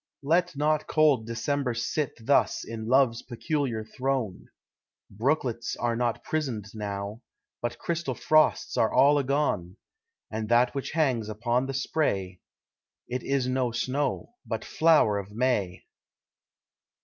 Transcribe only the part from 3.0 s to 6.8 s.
peculiar throne: Brooklets are not prison'd